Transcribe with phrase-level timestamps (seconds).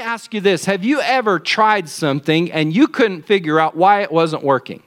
[0.00, 4.10] ask you this Have you ever tried something and you couldn't figure out why it
[4.10, 4.82] wasn't working?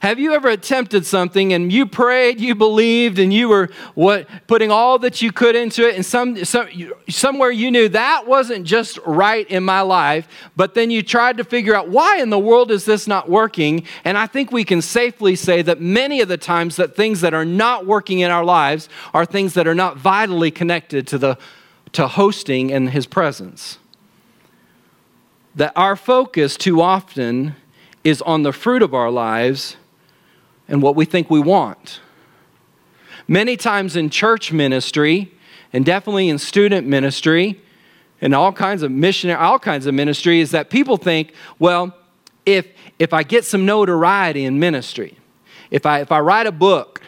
[0.00, 4.70] Have you ever attempted something and you prayed, you believed, and you were what putting
[4.70, 6.68] all that you could into it, and some, some
[7.08, 11.44] somewhere you knew that wasn't just right in my life, but then you tried to
[11.44, 13.84] figure out why in the world is this not working?
[14.04, 17.34] And I think we can safely say that many of the times that things that
[17.34, 21.38] are not working in our lives are things that are not vitally connected to the
[21.92, 23.78] to hosting in his presence.
[25.54, 27.56] That our focus too often
[28.04, 29.76] is on the fruit of our lives
[30.68, 32.00] and what we think we want.
[33.26, 35.32] Many times in church ministry,
[35.72, 37.60] and definitely in student ministry,
[38.20, 41.94] and all kinds of missionary, all kinds of ministry, is that people think, well,
[42.46, 42.66] if
[42.98, 45.18] if I get some notoriety in ministry,
[45.70, 47.02] if I if I write a book,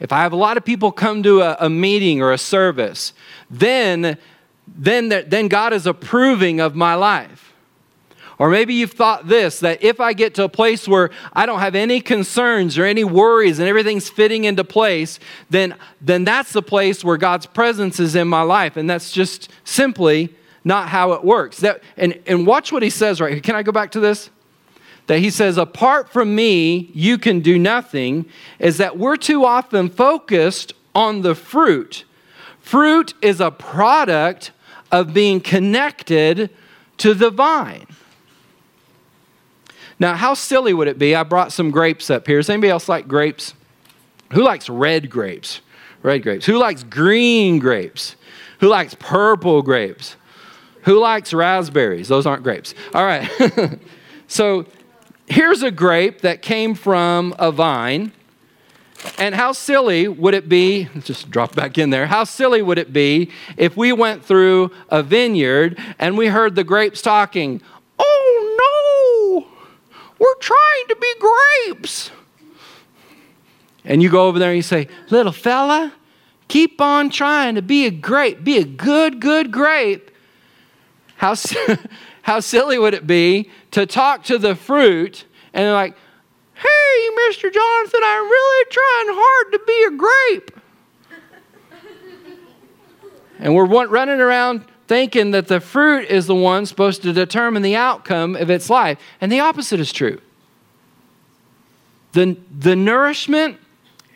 [0.00, 3.12] if I have a lot of people come to a, a meeting or a service,
[3.50, 4.18] then
[4.66, 7.44] then then God is approving of my life.
[8.38, 11.60] Or maybe you've thought this that if I get to a place where I don't
[11.60, 15.20] have any concerns or any worries and everything's fitting into place,
[15.50, 18.76] then, then that's the place where God's presence is in my life.
[18.76, 21.58] And that's just simply not how it works.
[21.58, 23.40] That, and, and watch what he says right here.
[23.40, 24.30] Can I go back to this?
[25.06, 28.26] That he says, apart from me, you can do nothing,
[28.58, 32.04] is that we're too often focused on the fruit.
[32.60, 34.52] Fruit is a product
[34.90, 36.48] of being connected
[36.98, 37.86] to the vine.
[39.98, 41.14] Now, how silly would it be?
[41.14, 42.38] I brought some grapes up here.
[42.38, 43.54] Does anybody else like grapes?
[44.32, 45.60] Who likes red grapes?
[46.02, 46.46] Red grapes.
[46.46, 48.16] Who likes green grapes?
[48.60, 50.16] Who likes purple grapes?
[50.82, 52.08] Who likes raspberries?
[52.08, 52.74] Those aren't grapes.
[52.92, 53.30] All right.
[54.26, 54.66] so
[55.26, 58.12] here's a grape that came from a vine.
[59.18, 60.88] And how silly would it be?
[61.00, 62.06] Just drop back in there.
[62.06, 66.64] How silly would it be if we went through a vineyard and we heard the
[66.64, 67.60] grapes talking?
[67.98, 69.48] Oh no,
[70.18, 72.10] we're trying to be grapes.
[73.84, 75.92] And you go over there and you say, Little fella,
[76.48, 80.10] keep on trying to be a grape, be a good, good grape.
[81.16, 81.34] How,
[82.24, 85.94] how silly would it be to talk to the fruit and like,
[86.54, 87.52] Hey, Mr.
[87.52, 90.50] Jonathan, I'm really trying hard to be a grape.
[93.38, 97.76] and we're running around thinking that the fruit is the one supposed to determine the
[97.76, 98.98] outcome of its life.
[99.20, 100.18] And the opposite is true.
[102.12, 103.58] The, the nourishment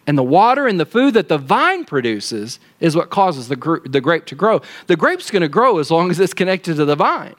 [0.06, 4.00] and the water and the food that the vine produces is what causes the, the
[4.00, 4.62] grape to grow.
[4.86, 7.34] The grape's going to grow as long as it's connected to the vine.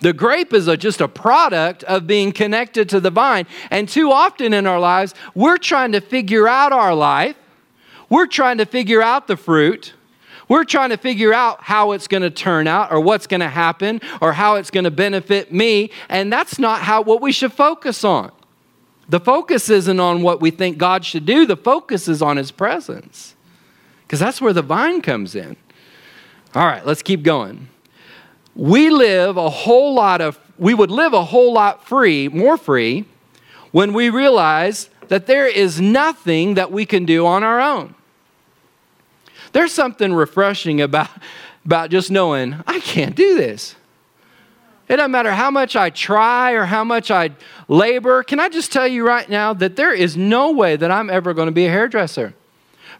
[0.00, 3.46] The grape is a, just a product of being connected to the vine.
[3.70, 7.36] And too often in our lives, we're trying to figure out our life.
[8.08, 9.94] We're trying to figure out the fruit.
[10.48, 13.48] We're trying to figure out how it's going to turn out or what's going to
[13.48, 15.90] happen or how it's going to benefit me.
[16.08, 18.30] And that's not how what we should focus on.
[19.08, 22.50] The focus isn't on what we think God should do, the focus is on his
[22.50, 23.34] presence.
[24.06, 25.56] Because that's where the vine comes in.
[26.54, 27.68] All right, let's keep going.
[28.54, 33.06] We live a whole lot of, we would live a whole lot free, more free,
[33.70, 37.94] when we realize that there is nothing that we can do on our own.
[39.52, 41.10] There's something refreshing about,
[41.64, 43.76] about just knowing, I can't do this.
[44.88, 47.30] It doesn't matter how much I try or how much I
[47.68, 48.22] labor.
[48.22, 51.32] Can I just tell you right now that there is no way that I'm ever
[51.32, 52.34] going to be a hairdresser?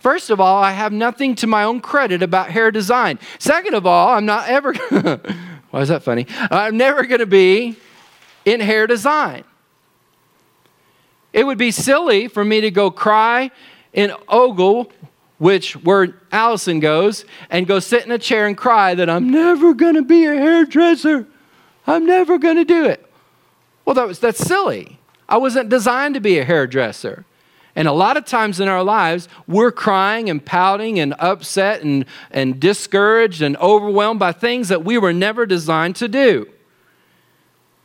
[0.02, 3.18] First of all, I have nothing to my own credit about hair design.
[3.38, 4.74] Second of all, I'm not ever,
[5.70, 6.26] why is that funny?
[6.50, 7.76] I'm never going to be
[8.44, 9.44] in hair design.
[11.32, 13.52] It would be silly for me to go cry
[13.92, 14.90] in Ogle
[15.42, 19.74] which where Allison goes, and go sit in a chair and cry that I'm never
[19.74, 21.26] going to be a hairdresser.
[21.84, 23.04] I'm never going to do it.
[23.84, 25.00] Well, that was, that's silly.
[25.28, 27.24] I wasn't designed to be a hairdresser.
[27.74, 32.04] And a lot of times in our lives, we're crying and pouting and upset and,
[32.30, 36.48] and discouraged and overwhelmed by things that we were never designed to do.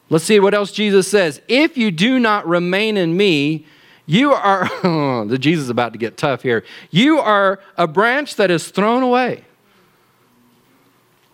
[0.09, 1.41] Let's see what else Jesus says.
[1.47, 3.65] If you do not remain in me,
[4.05, 4.67] you are,
[5.25, 6.65] the Jesus is about to get tough here.
[6.91, 9.45] You are a branch that is thrown away.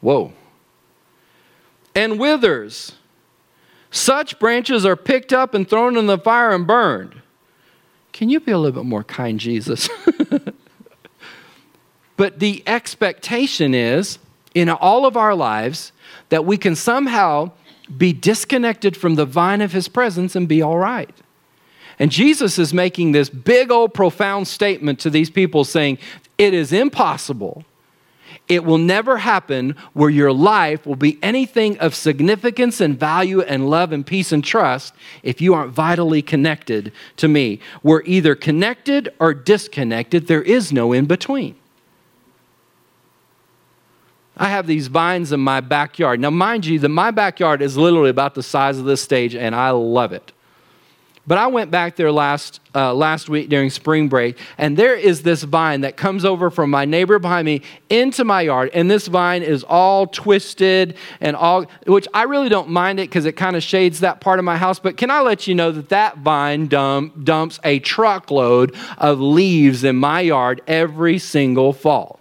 [0.02, 0.34] Whoa.
[1.96, 2.94] And withers.
[3.90, 7.22] Such branches are picked up and thrown in the fire and burned.
[8.14, 9.90] Can you be a little bit more kind, Jesus?
[12.18, 14.20] but the expectation is
[14.54, 15.92] in all of our lives
[16.30, 17.52] that we can somehow
[17.98, 21.14] be disconnected from the vine of his presence and be all right.
[22.00, 25.98] And Jesus is making this big old profound statement to these people saying,
[26.38, 27.66] It is impossible.
[28.50, 33.70] It will never happen where your life will be anything of significance and value and
[33.70, 34.94] love and peace and trust
[35.24, 37.60] if you aren't vitally connected to me.
[37.84, 41.56] We're either connected or disconnected, there is no in between.
[44.36, 46.20] I have these vines in my backyard.
[46.20, 49.54] Now, mind you, that my backyard is literally about the size of this stage, and
[49.54, 50.32] I love it.
[51.26, 55.24] But I went back there last, uh, last week during spring break, and there is
[55.24, 58.72] this vine that comes over from my neighbor behind me into my yard.
[58.74, 63.26] And this vine is all twisted and all, which I really don't mind it because
[63.26, 64.80] it kind of shades that part of my house.
[64.80, 69.86] But can I let you know that that vine dump, dumps a truckload of leaves
[69.86, 72.20] in my yard every single fall?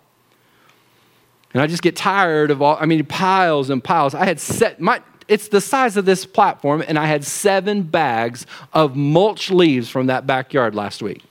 [1.54, 4.14] And I just get tired of all, I mean, piles and piles.
[4.14, 8.46] I had set, my, it's the size of this platform, and I had seven bags
[8.72, 11.22] of mulch leaves from that backyard last week.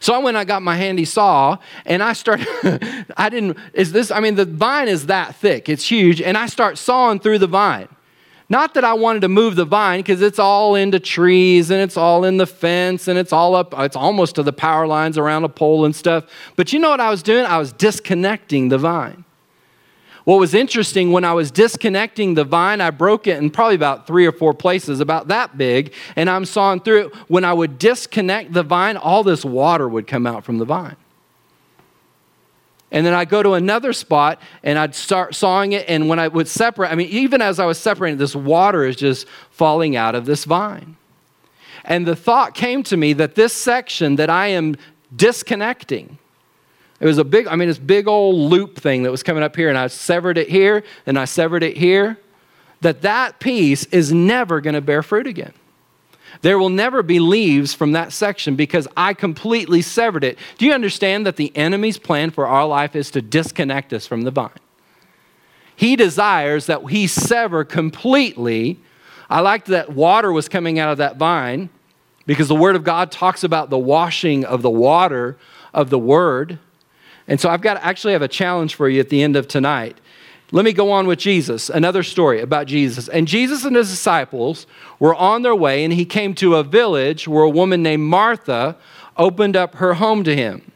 [0.00, 2.46] So I went, I got my handy saw, and I started.
[3.16, 3.58] I didn't.
[3.74, 4.10] Is this?
[4.10, 7.46] I mean, the vine is that thick; it's huge, and I start sawing through the
[7.46, 7.88] vine.
[8.48, 11.96] Not that I wanted to move the vine because it's all into trees and it's
[11.96, 15.42] all in the fence and it's all up, it's almost to the power lines around
[15.42, 16.24] a pole and stuff.
[16.54, 17.44] But you know what I was doing?
[17.44, 19.25] I was disconnecting the vine.
[20.26, 24.08] What was interesting when I was disconnecting the vine, I broke it in probably about
[24.08, 27.14] three or four places, about that big, and I'm sawing through it.
[27.28, 30.96] When I would disconnect the vine, all this water would come out from the vine.
[32.90, 35.88] And then I'd go to another spot and I'd start sawing it.
[35.88, 38.96] And when I would separate, I mean, even as I was separating, this water is
[38.96, 40.96] just falling out of this vine.
[41.84, 44.74] And the thought came to me that this section that I am
[45.14, 46.18] disconnecting,
[47.00, 49.54] it was a big, I mean, this big old loop thing that was coming up
[49.54, 52.18] here, and I severed it here, and I severed it here,
[52.80, 55.52] that that piece is never going to bear fruit again.
[56.42, 60.38] There will never be leaves from that section because I completely severed it.
[60.58, 64.22] Do you understand that the enemy's plan for our life is to disconnect us from
[64.22, 64.50] the vine?
[65.74, 68.80] He desires that he sever completely.
[69.28, 71.68] I liked that water was coming out of that vine
[72.26, 75.36] because the Word of God talks about the washing of the water
[75.72, 76.58] of the Word.
[77.28, 79.98] And so I've got actually have a challenge for you at the end of tonight.
[80.52, 81.68] Let me go on with Jesus.
[81.68, 83.08] Another story about Jesus.
[83.08, 84.66] And Jesus and his disciples
[85.00, 88.76] were on their way, and he came to a village where a woman named Martha
[89.16, 90.70] opened up her home to him.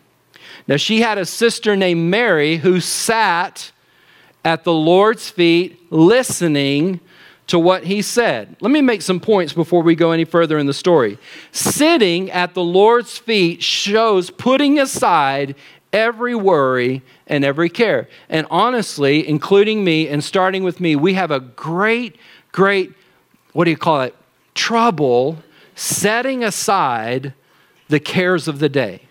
[0.67, 3.71] Now, she had a sister named Mary who sat
[4.45, 7.01] at the Lord's feet listening
[7.47, 8.57] to what he said.
[8.61, 11.19] Let me make some points before we go any further in the story.
[11.51, 15.57] Sitting at the Lord's feet shows putting aside
[15.93, 18.09] every worry and every care.
[18.29, 22.17] And honestly, including me and starting with me, we have a great,
[22.53, 22.93] great,
[23.53, 24.15] what do you call it?
[24.55, 25.39] Trouble
[25.75, 27.35] setting aside
[27.89, 29.03] the cares of the day.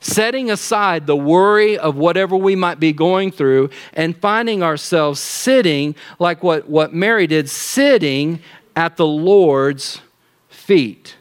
[0.00, 5.96] Setting aside the worry of whatever we might be going through and finding ourselves sitting
[6.20, 8.40] like what, what Mary did, sitting
[8.76, 10.00] at the Lord's
[10.48, 11.16] feet.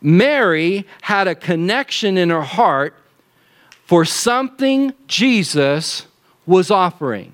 [0.00, 2.94] Mary had a connection in her heart
[3.84, 6.06] for something Jesus
[6.46, 7.32] was offering.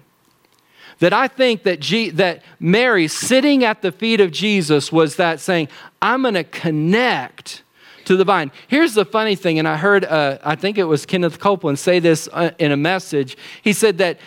[0.99, 5.41] That I think that, G- that Mary sitting at the feet of Jesus was that
[5.41, 5.69] saying,
[6.02, 7.62] I'm going to connect
[8.05, 8.50] to the vine.
[8.69, 12.00] Here's the funny thing, and I heard, uh, I think it was Kenneth Copeland say
[12.00, 13.37] this uh, in a message.
[13.62, 14.19] He said that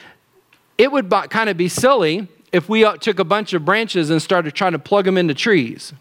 [0.78, 4.54] it would kind of be silly if we took a bunch of branches and started
[4.54, 5.94] trying to plug them into trees.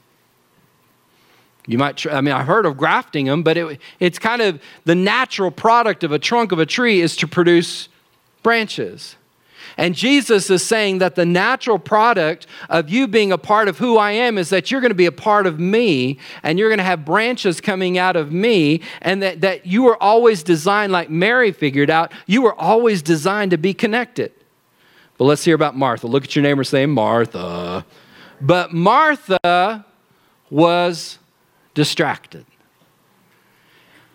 [1.66, 4.60] You might, try, I mean, I heard of grafting them, but it, it's kind of
[4.84, 7.88] the natural product of a trunk of a tree is to produce
[8.42, 9.16] branches.
[9.76, 13.96] And Jesus is saying that the natural product of you being a part of who
[13.96, 16.78] I am is that you're going to be a part of me and you're going
[16.78, 21.08] to have branches coming out of me, and that, that you were always designed, like
[21.08, 24.32] Mary figured out, you were always designed to be connected.
[25.16, 26.06] But let's hear about Martha.
[26.06, 27.86] Look at your neighbor saying, Martha.
[28.40, 29.86] But Martha
[30.50, 31.18] was
[31.74, 32.44] distracted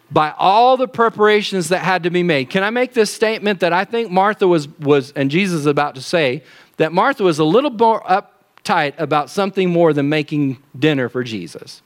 [0.10, 2.50] by all the preparations that had to be made.
[2.50, 5.96] Can I make this statement that I think Martha was, was and Jesus is about
[5.96, 6.44] to say,
[6.78, 11.82] that Martha was a little more uptight about something more than making dinner for Jesus.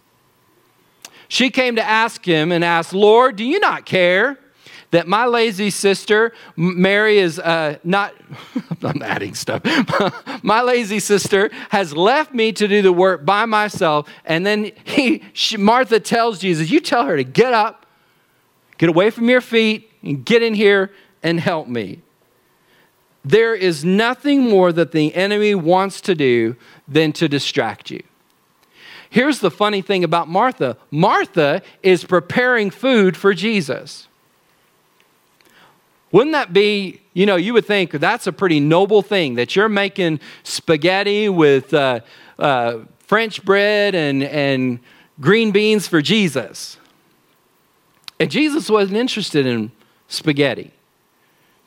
[1.28, 4.38] She came to ask him and asked, Lord, do you not care
[4.92, 8.14] that my lazy sister, Mary, is uh, not,
[8.84, 9.62] I'm adding stuff.
[10.44, 14.08] my lazy sister has left me to do the work by myself.
[14.26, 17.86] And then he, she, Martha tells Jesus, You tell her to get up,
[18.78, 20.92] get away from your feet, and get in here
[21.24, 22.02] and help me.
[23.24, 26.56] There is nothing more that the enemy wants to do
[26.88, 28.04] than to distract you.
[29.10, 34.08] Here's the funny thing about Martha Martha is preparing food for Jesus.
[36.12, 39.70] Wouldn't that be, you know, you would think that's a pretty noble thing that you're
[39.70, 42.02] making spaghetti with uh,
[42.38, 44.80] uh, French bread and, and
[45.20, 46.78] green beans for Jesus.
[48.20, 49.72] And Jesus wasn't interested in
[50.08, 50.72] spaghetti.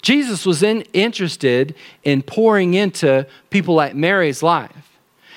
[0.03, 4.94] Jesus was in, interested in pouring into people like Mary's life.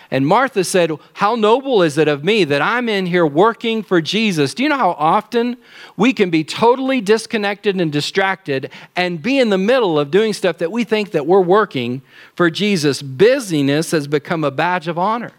[0.10, 4.02] And Martha said, How noble is it of me that I'm in here working for
[4.02, 4.54] Jesus?
[4.54, 5.58] Do you know how often
[5.98, 10.60] we can be totally disconnected and distracted and be in the middle of doing stuff
[10.60, 12.02] that we think that we're working
[12.36, 13.02] for Jesus?
[13.02, 15.34] Busyness has become a badge of honor.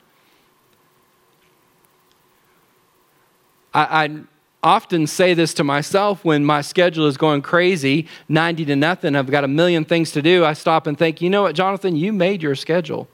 [3.73, 4.21] I, I
[4.63, 9.31] often say this to myself when my schedule is going crazy, 90 to nothing, I've
[9.31, 10.45] got a million things to do.
[10.45, 13.09] I stop and think, you know what, Jonathan, you made your schedule.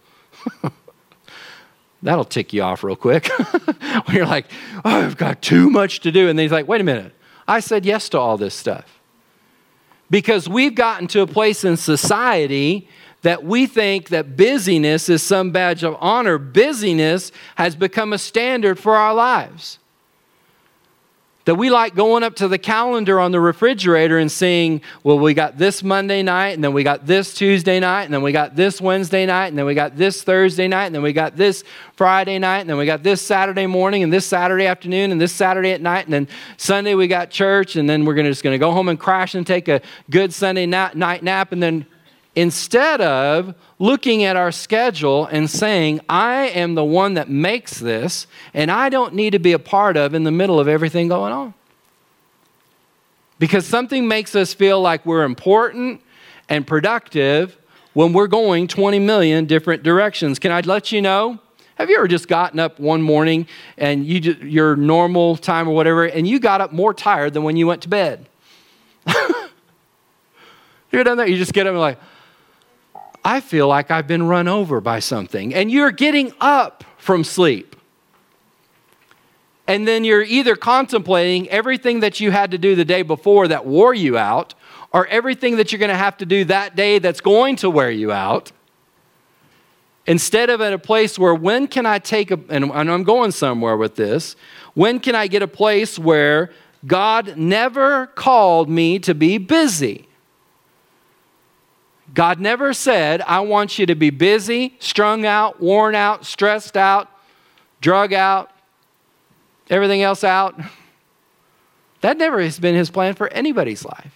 [2.05, 3.29] That'll tick you off real quick.
[4.05, 4.47] when you're like,
[4.85, 6.29] oh, I've got too much to do.
[6.29, 7.15] And then he's like, wait a minute.
[7.49, 9.01] I said yes to all this stuff.
[10.11, 12.89] Because we've gotten to a place in society
[13.23, 16.37] that we think that busyness is some badge of honor.
[16.37, 19.79] Busyness has become a standard for our lives.
[21.45, 25.35] That we like going up to the calendar on the refrigerator and seeing, well, we
[25.35, 28.57] got this Monday night, and then we got this Tuesday night, and then we got
[28.57, 31.63] this Wednesday night, and then we got this Thursday night, and then we got this
[31.97, 35.33] Friday night, and then we got this Saturday morning, and this Saturday afternoon, and this
[35.33, 38.55] Saturday at night, and then Sunday we got church, and then we're gonna, just going
[38.55, 41.85] to go home and crash and take a good Sunday night nap, and then
[42.37, 48.27] instead of looking at our schedule and saying, I am the one that makes this,
[48.53, 51.33] and I don't need to be a part of in the middle of everything going
[51.33, 51.55] on.
[53.39, 56.01] Because something makes us feel like we're important
[56.49, 57.59] and productive
[57.93, 60.39] when we're going 20 million different directions.
[60.39, 61.39] Can I let you know?
[61.77, 65.75] Have you ever just gotten up one morning and you just, your normal time or
[65.75, 68.29] whatever, and you got up more tired than when you went to bed?
[69.09, 69.15] you
[70.93, 71.29] ever done that?
[71.29, 71.99] You just get up and like,
[73.25, 75.55] I feel like I've been run over by something.
[75.55, 77.75] And you're getting up from sleep.
[79.67, 83.65] And then you're either contemplating everything that you had to do the day before that
[83.65, 84.55] wore you out,
[84.93, 87.91] or everything that you're going to have to do that day that's going to wear
[87.91, 88.53] you out.
[90.07, 93.77] Instead of at a place where, when can I take a, and I'm going somewhere
[93.77, 94.37] with this,
[94.75, 96.53] when can I get a place where
[96.87, 100.07] God never called me to be busy?
[102.15, 107.11] God never said, I want you to be busy, strung out, worn out, stressed out,
[107.81, 108.51] drug out,
[109.69, 110.59] everything else out.
[112.03, 114.15] That never has been his plan for anybody's life.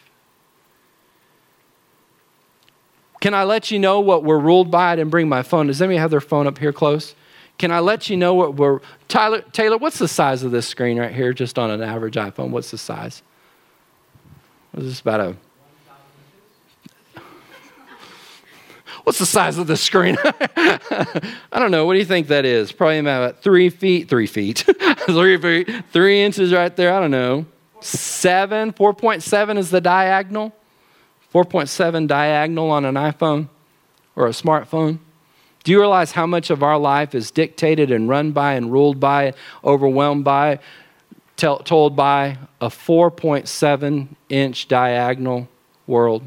[3.21, 4.93] Can I let you know what we're ruled by?
[4.93, 5.67] I didn't bring my phone.
[5.67, 7.17] Does anybody have their phone up here close?
[7.59, 8.79] Can I let you know what we're.
[9.09, 12.51] Tyler, Taylor, what's the size of this screen right here, just on an average iPhone?
[12.51, 13.23] What's the size?
[14.77, 15.37] Is this about a
[19.09, 20.19] What's the size of the screen?
[20.25, 21.87] I don't know.
[21.87, 22.73] What do you think that is?
[22.73, 24.59] Probably about three feet, three feet,
[25.07, 26.93] three feet, three inches right there.
[26.93, 27.47] I don't know.
[27.81, 30.53] Seven, 4.7 is the diagonal.
[31.33, 33.49] 4.7 diagonal on an iPhone
[34.15, 34.99] or a smartphone.
[35.65, 39.01] Do you realize how much of our life is dictated and run by and ruled
[39.01, 39.33] by,
[39.65, 40.59] overwhelmed by,
[41.39, 45.49] told by a 4.7 inch diagonal
[45.87, 46.25] world?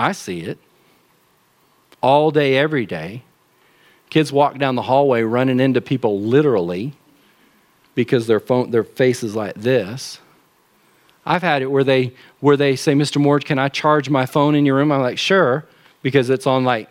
[0.00, 0.58] I see it
[2.00, 3.22] all day, every day.
[4.08, 6.94] Kids walk down the hallway running into people literally
[7.94, 10.18] because their phone, their face is like this.
[11.26, 13.20] I've had it where they where they say, "Mr.
[13.20, 15.66] Moore, can I charge my phone in your room?" I'm like, "Sure,"
[16.00, 16.88] because it's on like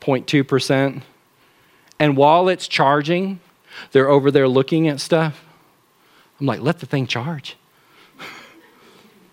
[0.00, 1.04] 0.2 percent.
[2.00, 3.38] And while it's charging,
[3.92, 5.44] they're over there looking at stuff.
[6.40, 7.56] I'm like, "Let the thing charge."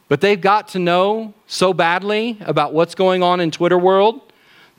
[0.07, 4.21] But they've got to know so badly about what's going on in Twitter world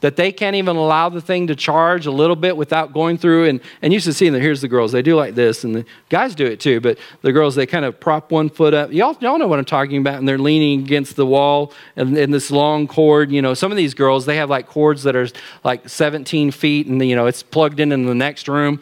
[0.00, 3.46] that they can't even allow the thing to charge a little bit without going through.
[3.46, 4.92] And, and you should see them here's the girls.
[4.92, 7.85] They do like this and the guys do it too but the girls they kind
[7.85, 8.92] of prop one foot up.
[8.92, 12.32] Y'all, y'all know what i'm talking about and they're leaning against the wall and, and
[12.32, 13.32] this long cord.
[13.32, 15.28] You know some of these girls they have like cords that are
[15.64, 18.80] like 17 feet and you know it's plugged in in the next room.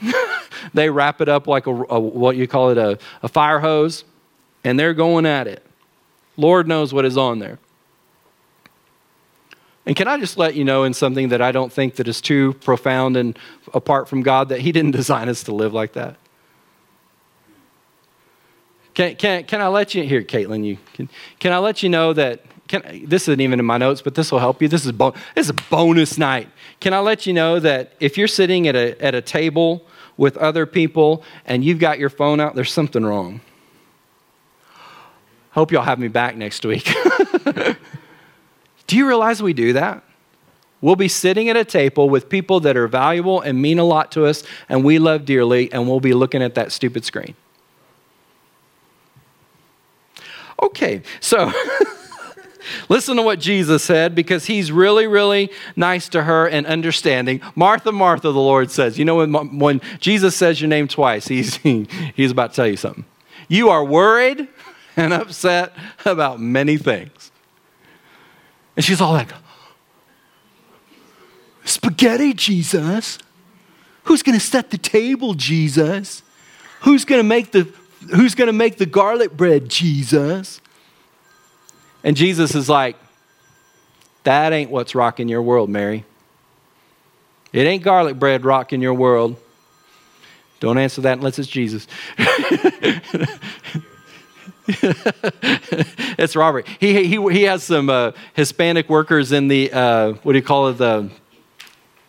[0.74, 4.04] They wrap it up like a, a what you call it a, a fire hose
[4.62, 5.66] and they're going at it
[6.36, 7.58] Lord knows what is on there.
[9.84, 12.20] And can I just let you know in something that I don't think that is
[12.20, 13.36] too profound and
[13.74, 16.16] apart from God that He didn't design us to live like that?
[18.94, 20.64] Can, can, can I let you here, Caitlin?
[20.64, 21.08] You can,
[21.38, 24.30] can I let you know that can, this isn't even in my notes, but this
[24.30, 24.68] will help you.
[24.68, 26.48] This is, bo- this is a bonus night.
[26.80, 29.86] Can I let you know that if you're sitting at a, at a table
[30.16, 33.40] with other people and you've got your phone out, there's something wrong.
[35.52, 36.84] Hope y'all have me back next week.
[38.86, 40.02] do you realize we do that?
[40.80, 44.10] We'll be sitting at a table with people that are valuable and mean a lot
[44.12, 47.34] to us and we love dearly, and we'll be looking at that stupid screen.
[50.60, 51.52] Okay, so
[52.88, 57.40] listen to what Jesus said because he's really, really nice to her and understanding.
[57.54, 58.98] Martha, Martha, the Lord says.
[58.98, 61.56] You know, when, when Jesus says your name twice, he's,
[62.16, 63.04] he's about to tell you something.
[63.48, 64.48] You are worried
[64.96, 65.72] and upset
[66.04, 67.30] about many things.
[68.76, 69.32] And she's all like,
[71.64, 73.18] Spaghetti, Jesus.
[74.04, 76.22] Who's going to set the table, Jesus?
[76.80, 77.72] Who's going to make the
[78.14, 80.60] who's going to make the garlic bread, Jesus?
[82.02, 82.96] And Jesus is like,
[84.24, 86.04] that ain't what's rocking your world, Mary.
[87.52, 89.36] It ain't garlic bread rocking your world.
[90.58, 91.86] Don't answer that unless it's Jesus.
[96.18, 96.66] it's Robert.
[96.78, 100.68] He, he, he has some uh, Hispanic workers in the, uh, what do you call
[100.68, 101.10] it, the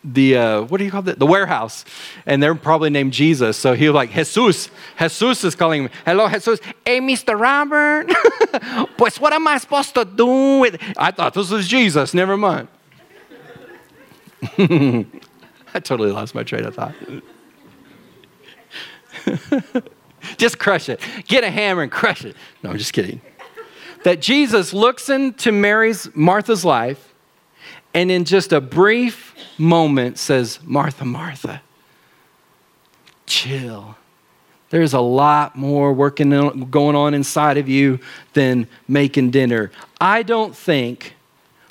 [0.04, 1.18] the uh, what do you call it?
[1.18, 1.84] The warehouse,
[2.26, 3.56] and they're probably named Jesus.
[3.56, 4.70] So he's like Jesus.
[4.98, 5.90] Jesus is calling him.
[6.04, 6.60] Hello, Jesus.
[6.84, 7.38] Hey, Mr.
[7.38, 8.08] Robert.
[8.98, 10.78] pues what am I supposed to do with?
[10.98, 12.12] I thought this was Jesus.
[12.12, 12.68] Never mind.
[14.58, 16.94] I totally lost my train of thought.
[20.36, 21.00] just crush it.
[21.26, 22.36] Get a hammer and crush it.
[22.62, 23.20] No, I'm just kidding.
[24.04, 27.14] That Jesus looks into Mary's Martha's life
[27.94, 31.62] and in just a brief moment says, Martha, Martha,
[33.26, 33.96] chill.
[34.70, 36.30] There's a lot more working
[36.70, 38.00] going on inside of you
[38.32, 39.70] than making dinner.
[40.00, 41.14] I don't think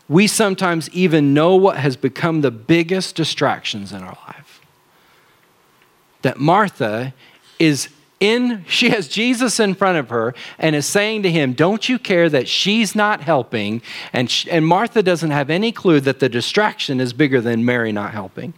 [0.08, 4.62] we sometimes even know what has become the biggest distractions in our life.
[6.22, 7.14] That Martha
[7.60, 7.90] is
[8.24, 12.00] in she has Jesus in front of her and is saying to him, "Don't you
[12.00, 13.82] care that she's not helping?"
[14.14, 17.92] And she, and Martha doesn't have any clue that the distraction is bigger than Mary
[17.92, 18.54] not helping.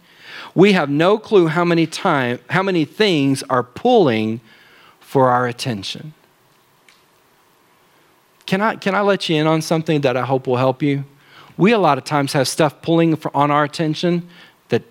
[0.54, 4.40] We have no clue how many time how many things are pulling
[5.00, 6.14] for our attention.
[8.46, 11.04] Can I can I let you in on something that I hope will help you?
[11.56, 14.28] We a lot of times have stuff pulling on our attention
[14.68, 14.82] that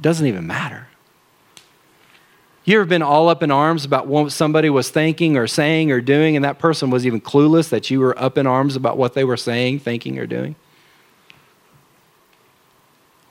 [0.00, 0.88] doesn't even matter.
[2.64, 6.00] You ever been all up in arms about what somebody was thinking or saying or
[6.00, 9.14] doing, and that person was even clueless that you were up in arms about what
[9.14, 10.54] they were saying, thinking, or doing?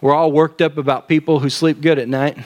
[0.01, 2.37] We're all worked up about people who sleep good at night.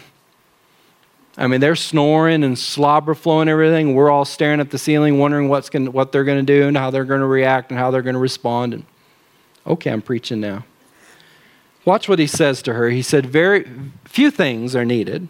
[1.37, 3.95] I mean, they're snoring and slobber flowing everything.
[3.95, 6.77] We're all staring at the ceiling, wondering what's gonna, what they're going to do and
[6.77, 8.73] how they're going to react and how they're going to respond.
[8.73, 8.85] And
[9.65, 10.65] okay, I'm preaching now.
[11.83, 12.89] Watch what he says to her.
[12.89, 13.69] He said, "Very
[14.05, 15.27] few things are needed."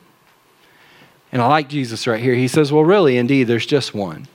[1.35, 2.33] And I like Jesus right here.
[2.33, 4.29] He says, Well, really, indeed, there's just one.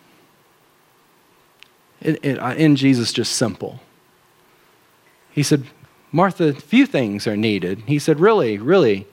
[2.02, 3.80] In Jesus, just simple.
[5.30, 5.64] He said,
[6.12, 7.84] Martha, few things are needed.
[7.86, 9.06] He said, Really, really,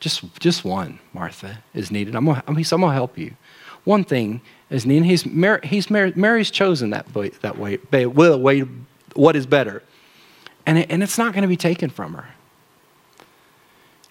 [0.00, 2.16] just, just one, Martha, is needed.
[2.16, 3.36] I'm gonna, I'm gonna help you.
[3.84, 5.04] One thing is needed.
[5.04, 8.60] He's, Mary, he's Mary's chosen that way, that way, way,
[9.14, 9.84] what is better.
[10.66, 12.26] And, it, and it's not going to be taken from her.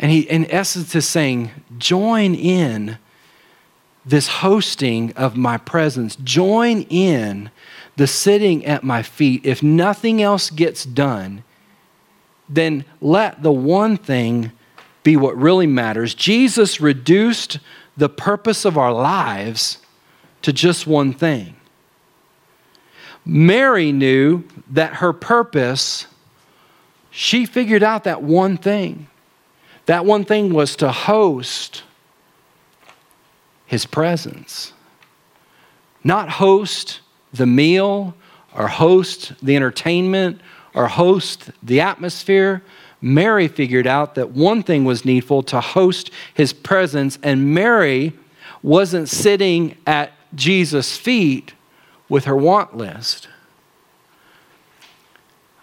[0.01, 2.97] And he, in essence, is saying, join in
[4.03, 6.15] this hosting of my presence.
[6.17, 7.51] Join in
[7.97, 9.45] the sitting at my feet.
[9.45, 11.43] If nothing else gets done,
[12.49, 14.51] then let the one thing
[15.03, 16.15] be what really matters.
[16.15, 17.59] Jesus reduced
[17.95, 19.77] the purpose of our lives
[20.41, 21.55] to just one thing.
[23.23, 26.07] Mary knew that her purpose,
[27.11, 29.07] she figured out that one thing.
[29.91, 31.84] That one thing was to host
[33.65, 34.71] his presence,
[36.01, 37.01] not host
[37.34, 38.15] the meal
[38.56, 40.39] or host the entertainment
[40.73, 42.63] or host the atmosphere.
[43.01, 48.13] Mary figured out that one thing was needful to host his presence, and Mary
[48.63, 51.54] wasn't sitting at Jesus' feet
[52.08, 53.27] with her want list.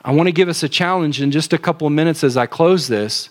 [0.05, 2.45] I want to give us a challenge in just a couple of minutes as I
[2.45, 3.31] close this.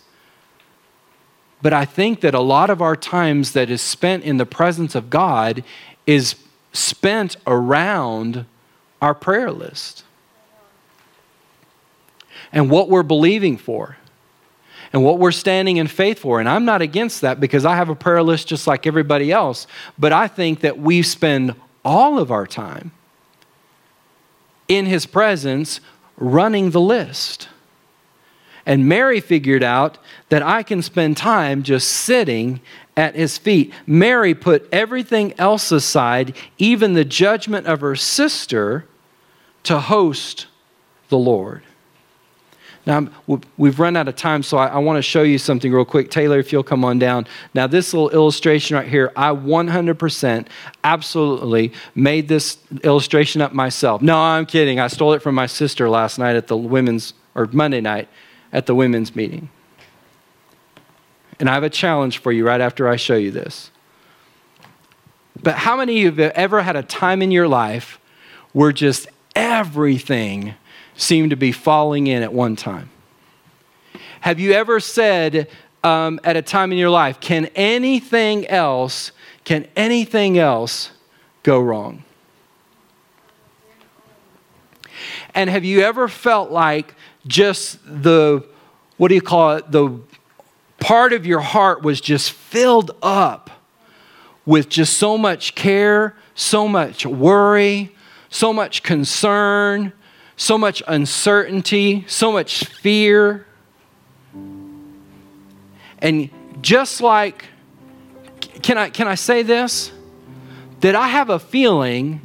[1.61, 4.95] But I think that a lot of our times that is spent in the presence
[4.95, 5.63] of God
[6.05, 6.35] is
[6.71, 8.45] spent around
[9.01, 10.03] our prayer list
[12.51, 13.97] and what we're believing for
[14.93, 16.39] and what we're standing in faith for.
[16.39, 19.67] And I'm not against that because I have a prayer list just like everybody else.
[19.97, 22.91] But I think that we spend all of our time
[24.67, 25.79] in His presence
[26.17, 27.49] running the list.
[28.67, 32.59] And Mary figured out that I can spend time just sitting
[32.97, 33.73] at his feet.
[33.87, 38.85] Mary put everything else aside, even the judgment of her sister,
[39.63, 40.47] to host
[41.07, 41.63] the Lord.
[42.85, 43.07] Now,
[43.57, 46.09] we've run out of time, so I, want to show you something real quick.
[46.09, 47.25] Taylor, if you'll come on down.
[47.53, 50.47] Now, this little illustration right here, I 100%
[50.83, 54.01] absolutely made this illustration up myself.
[54.01, 54.79] No, I'm kidding.
[54.79, 58.09] I stole it from my sister last night at the women's, or Monday night
[58.51, 59.49] at the women's meeting.
[61.39, 63.71] And I have a challenge for you right after I show you this.
[65.41, 67.99] But how many of you have ever had a time in your life
[68.53, 70.55] where just everything
[70.95, 72.89] seemed to be falling in at one time?
[74.21, 75.47] Have you ever said
[75.83, 79.11] um, at a time in your life, can anything else,
[79.43, 80.91] can anything else
[81.43, 82.03] go wrong?
[85.35, 86.95] And have you ever felt like
[87.27, 88.45] just the,
[88.97, 89.99] what do you call it, the
[90.79, 93.49] part of your heart was just filled up
[94.45, 97.93] with just so much care, so much worry,
[98.29, 99.91] so much concern,
[100.35, 103.45] so much uncertainty, so much fear.
[105.99, 106.29] And
[106.61, 107.45] just like,
[108.61, 109.91] can I, can I say this?
[110.81, 112.21] That I have a feeling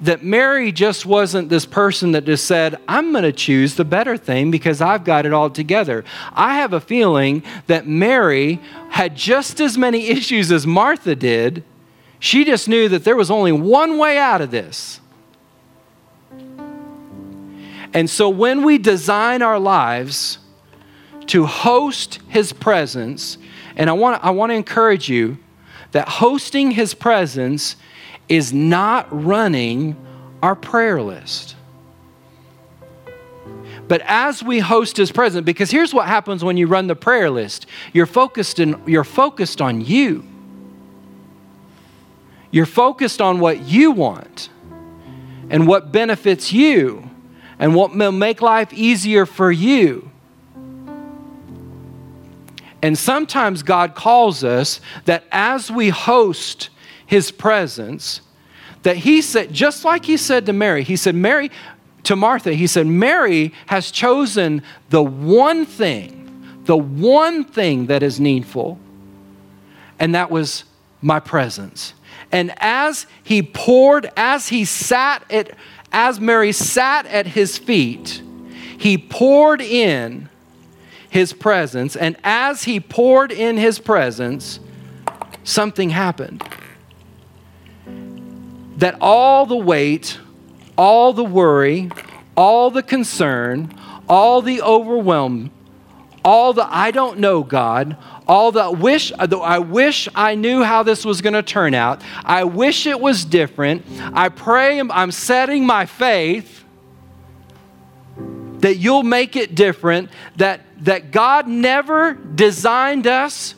[0.00, 4.16] that Mary just wasn't this person that just said, I'm going to choose the better
[4.16, 6.04] thing because I've got it all together.
[6.32, 11.64] I have a feeling that Mary had just as many issues as Martha did.
[12.18, 15.00] She just knew that there was only one way out of this.
[17.92, 20.38] And so when we design our lives
[21.28, 23.38] to host His presence,
[23.76, 25.38] and I want, I want to encourage you
[25.92, 27.76] that hosting His presence
[28.28, 29.96] is not running
[30.42, 31.56] our prayer list.
[33.88, 37.30] But as we host his presence, because here's what happens when you run the prayer
[37.30, 37.66] list.
[37.92, 40.24] You're focused in, you're focused on you.
[42.50, 44.48] You're focused on what you want
[45.50, 47.08] and what benefits you
[47.58, 50.10] and what will make life easier for you.
[52.82, 56.70] And sometimes God calls us that as we host
[57.06, 58.20] his presence,
[58.82, 61.50] that he said, just like he said to Mary, he said, Mary,
[62.04, 68.20] to Martha, he said, Mary has chosen the one thing, the one thing that is
[68.20, 68.78] needful,
[69.98, 70.64] and that was
[71.02, 71.94] my presence.
[72.30, 75.50] And as he poured, as he sat at,
[75.92, 78.22] as Mary sat at his feet,
[78.78, 80.28] he poured in
[81.08, 81.96] his presence.
[81.96, 84.60] And as he poured in his presence,
[85.44, 86.44] something happened
[88.76, 90.18] that all the weight,
[90.76, 91.90] all the worry,
[92.36, 93.72] all the concern,
[94.08, 95.50] all the overwhelm,
[96.24, 100.82] all the I don't know God, all the wish uh, I wish I knew how
[100.82, 102.02] this was going to turn out.
[102.24, 103.84] I wish it was different.
[104.12, 106.64] I pray I'm setting my faith
[108.58, 113.54] that you'll make it different, that that God never designed us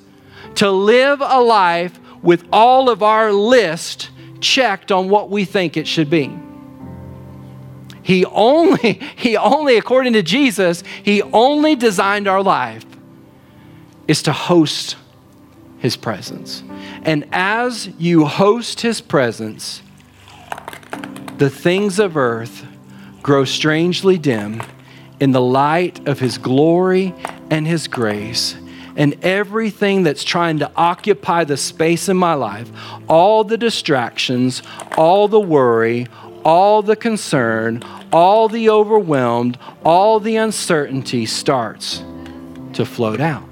[0.56, 5.86] to live a life with all of our list checked on what we think it
[5.86, 6.36] should be.
[8.02, 12.84] He only, he only, according to Jesus, he only designed our life
[14.06, 14.96] is to host
[15.78, 16.62] his presence.
[17.02, 19.82] And as you host his presence,
[21.36, 22.66] the things of earth
[23.22, 24.62] grow strangely dim
[25.20, 27.14] in the light of his glory
[27.50, 28.56] and his grace
[28.98, 32.70] and everything that's trying to occupy the space in my life,
[33.08, 34.60] all the distractions,
[34.98, 36.08] all the worry,
[36.44, 37.82] all the concern,
[38.12, 42.02] all the overwhelmed, all the uncertainty starts
[42.72, 43.44] to float out.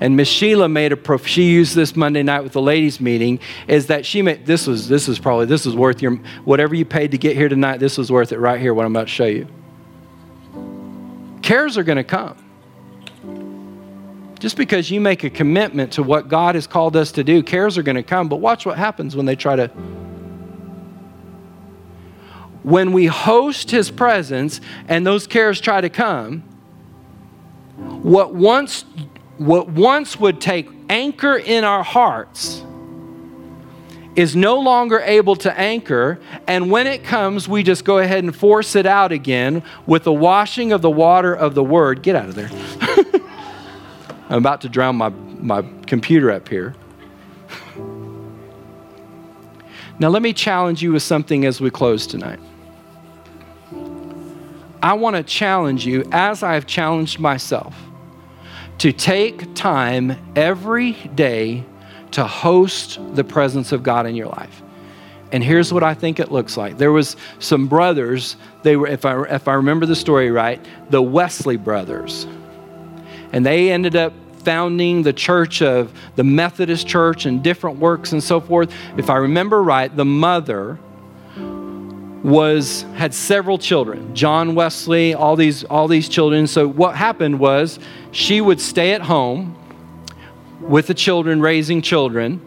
[0.00, 3.40] And Miss Sheila made a prof- she used this Monday night with the ladies meeting
[3.66, 6.12] is that she made this was this was probably this was worth your
[6.44, 8.94] whatever you paid to get here tonight this was worth it right here what I'm
[8.94, 9.48] about to show you.
[11.42, 12.47] Cares are going to come.
[14.38, 17.76] Just because you make a commitment to what God has called us to do, cares
[17.76, 19.68] are going to come, but watch what happens when they try to.
[22.62, 26.40] When we host His presence and those cares try to come,
[28.02, 28.84] what once,
[29.38, 32.62] what once would take anchor in our hearts
[34.14, 36.20] is no longer able to anchor.
[36.46, 40.12] And when it comes, we just go ahead and force it out again with the
[40.12, 42.02] washing of the water of the Word.
[42.02, 42.50] Get out of there.
[44.28, 46.74] I'm about to drown my, my computer up here.
[49.98, 52.40] now, let me challenge you with something as we close tonight.
[54.82, 57.74] I want to challenge you, as I've challenged myself,
[58.78, 61.64] to take time every day
[62.12, 64.62] to host the presence of God in your life.
[65.32, 66.78] And here's what I think it looks like.
[66.78, 71.02] There was some brothers, they were if I if I remember the story right, the
[71.02, 72.26] Wesley brothers.
[73.32, 74.12] And they ended up
[74.44, 78.72] founding the church of the Methodist church and different works and so forth.
[78.96, 80.78] If I remember right, the mother
[82.22, 87.78] was had several children john wesley all these all these children so what happened was
[88.10, 89.56] she would stay at home
[90.60, 92.40] with the children raising children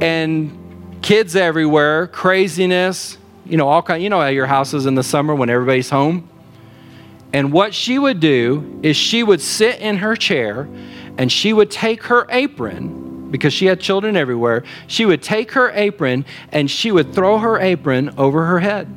[0.00, 0.56] and
[1.02, 5.02] kids everywhere craziness you know all kind you know how your house is in the
[5.02, 6.28] summer when everybody's home
[7.32, 10.68] and what she would do is she would sit in her chair
[11.16, 14.64] and she would take her apron because she had children everywhere.
[14.86, 18.94] She would take her apron and she would throw her apron over her head.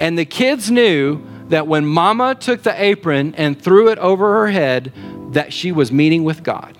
[0.00, 4.48] And the kids knew that when mama took the apron and threw it over her
[4.48, 4.92] head,
[5.32, 6.76] that she was meeting with God.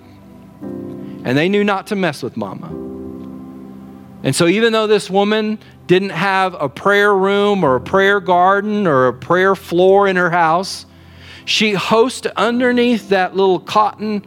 [0.61, 2.69] And they knew not to mess with mama.
[4.23, 8.87] And so, even though this woman didn't have a prayer room or a prayer garden
[8.87, 10.85] or a prayer floor in her house,
[11.47, 14.23] she hosted underneath that little cotton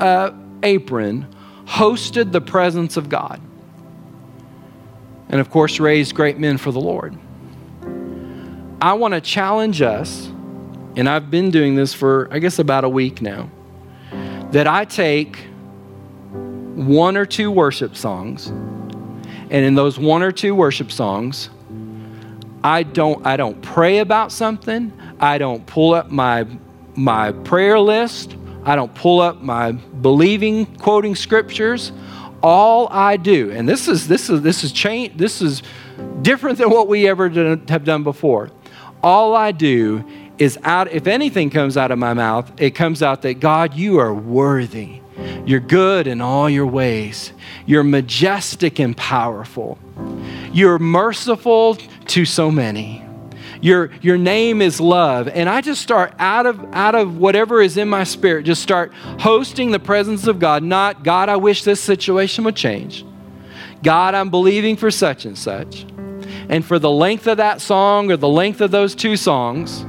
[0.00, 0.30] uh,
[0.62, 1.26] apron,
[1.66, 3.40] hosted the presence of God.
[5.28, 7.18] And of course, raised great men for the Lord.
[8.80, 10.26] I want to challenge us,
[10.94, 13.50] and I've been doing this for, I guess, about a week now,
[14.52, 15.38] that I take
[16.30, 18.52] one or two worship songs,
[19.54, 21.48] and in those one or two worship songs,
[22.64, 24.92] I don't, I don't pray about something.
[25.20, 26.44] I don't pull up my,
[26.96, 28.36] my prayer list.
[28.64, 31.92] I don't pull up my believing, quoting scriptures.
[32.42, 35.16] All I do, and this is this is this is change.
[35.16, 35.62] This is
[36.20, 38.50] different than what we ever done, have done before.
[39.04, 40.04] All I do
[40.36, 40.90] is out.
[40.90, 45.00] If anything comes out of my mouth, it comes out that God, you are worthy.
[45.46, 47.32] You're good in all your ways.
[47.66, 49.78] You're majestic and powerful.
[50.52, 53.04] You're merciful to so many
[53.64, 55.26] your, your name is love.
[55.26, 58.92] And I just start out of, out of whatever is in my spirit, just start
[59.20, 60.62] hosting the presence of God.
[60.62, 63.06] Not, God, I wish this situation would change.
[63.82, 65.86] God, I'm believing for such and such.
[66.50, 69.86] And for the length of that song or the length of those two songs,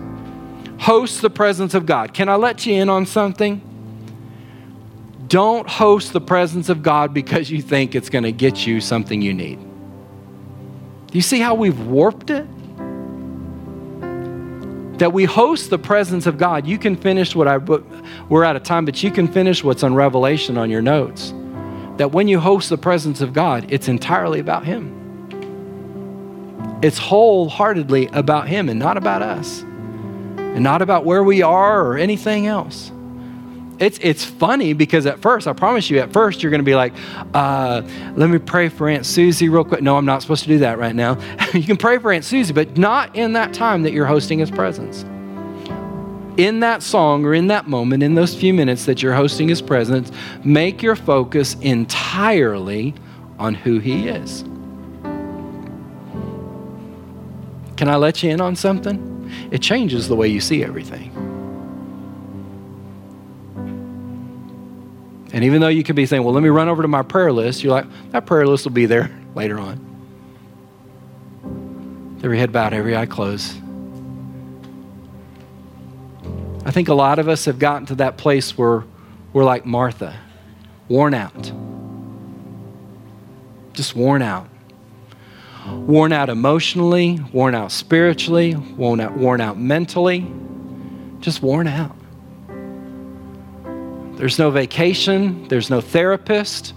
[0.79, 2.13] host the presence of God.
[2.13, 3.61] Can I let you in on something?
[5.27, 9.21] Don't host the presence of God because you think it's going to get you something
[9.21, 9.59] you need.
[11.07, 12.45] Do you see how we've warped it?
[14.99, 16.65] that we host the presence of God.
[16.65, 19.93] You can finish what I, we're out of time, but you can finish what's on
[19.93, 21.33] Revelation on your notes.
[21.97, 24.93] That when you host the presence of God, it's entirely about Him.
[26.81, 31.97] It's wholeheartedly about Him and not about us, and not about where we are or
[31.97, 32.91] anything else
[33.79, 36.75] it's it's funny because at first, I promise you, at first you're going to be
[36.75, 36.93] like,
[37.33, 37.81] uh,
[38.15, 40.77] "Let me pray for Aunt Susie real quick." No, I'm not supposed to do that
[40.77, 41.17] right now.
[41.53, 44.51] you can pray for Aunt Susie, but not in that time that you're hosting His
[44.51, 45.03] presence.
[46.37, 49.61] In that song or in that moment, in those few minutes that you're hosting His
[49.61, 50.11] presence,
[50.43, 52.93] make your focus entirely
[53.39, 54.43] on who He is.
[57.77, 59.11] Can I let you in on something?
[59.51, 61.14] It changes the way you see everything.
[65.35, 67.29] And even though you could be saying, well, let me run over to my prayer
[67.29, 69.81] list, you're like, that prayer list will be there later on.
[72.23, 73.57] Every head bowed, every eye closed.
[76.65, 78.85] I think a lot of us have gotten to that place where
[79.33, 80.17] we're like Martha,
[80.87, 81.51] worn out.
[83.73, 84.47] Just worn out.
[85.67, 90.31] Worn out emotionally, worn out spiritually, worn out, worn out mentally,
[91.19, 91.97] just worn out.
[94.17, 96.73] There's no vacation, there's no therapist,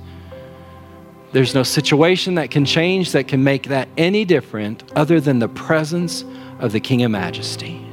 [1.32, 5.48] there's no situation that can change that can make that any different other than the
[5.48, 6.24] presence
[6.58, 7.84] of the King of Majesty.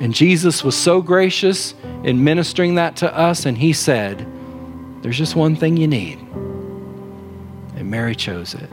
[0.00, 1.74] And Jesus was so gracious
[2.04, 4.26] in ministering that to us, and he said,
[5.02, 6.18] There's just one thing you need.
[7.76, 8.68] And Mary chose it.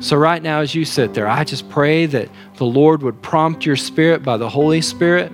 [0.00, 3.66] So, right now, as you sit there, I just pray that the Lord would prompt
[3.66, 5.32] your spirit by the Holy Spirit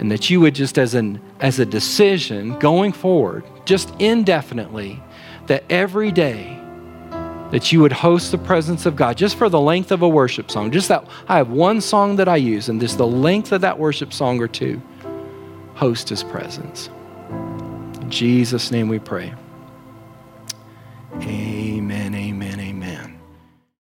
[0.00, 5.00] and that you would just as an as a decision going forward just indefinitely
[5.46, 6.56] that every day
[7.50, 10.50] that you would host the presence of God just for the length of a worship
[10.50, 13.60] song just that I have one song that I use and just the length of
[13.60, 14.80] that worship song or two
[15.74, 16.88] host his presence.
[18.00, 19.32] In Jesus name we pray.
[21.22, 21.59] Amen